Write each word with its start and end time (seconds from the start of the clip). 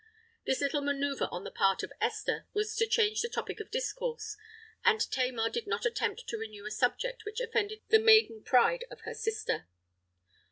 This 0.47 0.61
little 0.61 0.81
manœuvre 0.81 1.31
on 1.31 1.43
the 1.43 1.51
part 1.51 1.83
of 1.83 1.93
Esther 2.01 2.47
was 2.53 2.75
to 2.75 2.87
change 2.87 3.21
the 3.21 3.29
topic 3.29 3.59
of 3.59 3.69
discourse: 3.69 4.35
and 4.83 4.99
Tamar 5.11 5.47
did 5.47 5.67
not 5.67 5.85
attempt 5.85 6.25
to 6.27 6.39
renew 6.39 6.65
a 6.65 6.71
subject 6.71 7.23
which 7.23 7.39
offended 7.39 7.83
the 7.89 7.99
maiden 7.99 8.41
pride 8.41 8.83
of 8.89 9.01
her 9.01 9.13
sister. 9.13 9.67